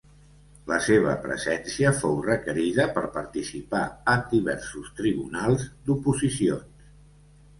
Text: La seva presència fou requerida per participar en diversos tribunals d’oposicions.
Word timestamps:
La 0.69 0.77
seva 0.85 1.11
presència 1.25 1.91
fou 1.97 2.15
requerida 2.27 2.87
per 2.95 3.03
participar 3.17 3.83
en 4.13 4.23
diversos 4.31 4.89
tribunals 5.01 5.67
d’oposicions. 5.91 6.89